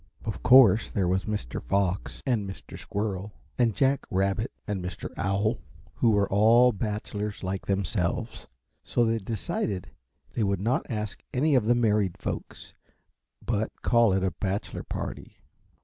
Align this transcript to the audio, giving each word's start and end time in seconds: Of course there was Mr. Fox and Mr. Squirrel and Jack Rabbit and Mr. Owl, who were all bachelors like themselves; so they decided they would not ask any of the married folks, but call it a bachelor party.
Of 0.25 0.41
course 0.41 0.89
there 0.89 1.07
was 1.07 1.25
Mr. 1.25 1.61
Fox 1.61 2.23
and 2.25 2.49
Mr. 2.49 2.75
Squirrel 2.75 3.33
and 3.59 3.75
Jack 3.75 4.07
Rabbit 4.09 4.51
and 4.67 4.83
Mr. 4.83 5.13
Owl, 5.15 5.59
who 5.93 6.09
were 6.09 6.27
all 6.27 6.71
bachelors 6.71 7.43
like 7.43 7.67
themselves; 7.67 8.47
so 8.83 9.05
they 9.05 9.19
decided 9.19 9.91
they 10.33 10.41
would 10.43 10.59
not 10.59 10.87
ask 10.89 11.21
any 11.35 11.53
of 11.53 11.65
the 11.65 11.75
married 11.75 12.17
folks, 12.17 12.73
but 13.45 13.71
call 13.83 14.11
it 14.11 14.23
a 14.23 14.31
bachelor 14.31 14.81
party. 14.81 15.35